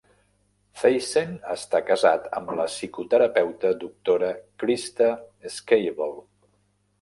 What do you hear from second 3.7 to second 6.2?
Dra. Christa Schaible.